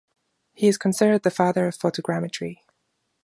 He 0.55 0.67
is 0.67 0.79
considered 0.79 1.21
the 1.21 1.29
father 1.29 1.67
of 1.67 1.77
photogrammetry. 1.77 2.57